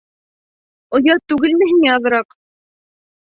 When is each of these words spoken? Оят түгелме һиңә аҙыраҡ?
Оят 0.99 1.21
түгелме 1.33 1.67
һиңә 1.73 1.93
аҙыраҡ? 1.97 2.35